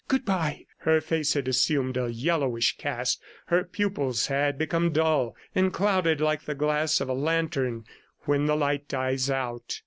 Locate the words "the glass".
6.45-7.01